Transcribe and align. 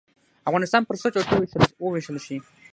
افغانستان 0.49 0.81
پر 0.87 0.95
څو 1.01 1.07
ټوټو 1.13 1.35
ووېشل 1.83 2.17
شي. 2.25 2.37